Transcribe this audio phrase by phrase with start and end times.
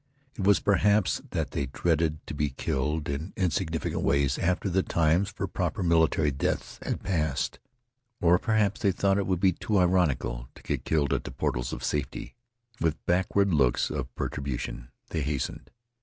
[0.33, 5.29] It was perhaps that they dreaded to be killed in insignificant ways after the times
[5.29, 7.59] for proper military deaths had passed.
[8.19, 11.71] Or, perhaps, they thought it would be too ironical to get killed at the portals
[11.71, 12.33] of safety.
[12.79, 15.69] With backward looks of perturbation, they hastened.